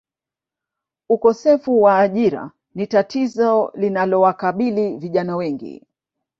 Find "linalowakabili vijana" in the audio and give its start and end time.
3.75-5.35